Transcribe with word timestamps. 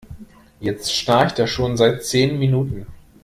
Jetzt 0.59 0.95
schnarcht 0.95 1.37
er 1.37 1.45
schon 1.45 1.77
seit 1.77 2.03
zehn 2.03 2.39
Minuten. 2.39 2.87